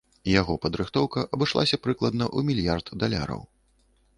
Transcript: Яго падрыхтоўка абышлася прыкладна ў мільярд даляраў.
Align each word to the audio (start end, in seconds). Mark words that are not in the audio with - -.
Яго 0.35 0.53
падрыхтоўка 0.63 1.25
абышлася 1.37 1.79
прыкладна 1.85 2.25
ў 2.37 2.39
мільярд 2.51 2.87
даляраў. 3.05 3.41